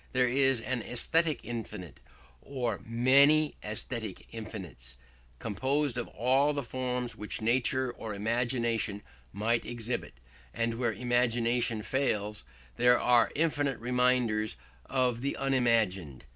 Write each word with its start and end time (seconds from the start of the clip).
There 0.13 0.27
is 0.27 0.61
an 0.61 0.81
aesthetic 0.81 1.45
infinite, 1.45 1.99
or 2.41 2.81
many 2.83 3.53
aesthetic 3.63 4.25
infinites, 4.31 4.95
composed 5.37 5.95
of 5.95 6.07
all 6.07 6.53
the 6.53 6.63
forms 6.63 7.15
which 7.15 7.39
nature 7.39 7.91
or 7.91 8.15
imagination 8.15 9.03
might 9.31 9.63
exhibit; 9.63 10.15
and 10.55 10.79
where 10.79 10.91
imagination 10.91 11.83
fails, 11.83 12.43
there 12.77 12.99
are 12.99 13.31
infinite 13.35 13.77
remainders 13.77 14.55
of 14.87 15.21
the 15.21 15.37
unimagined. 15.37 16.25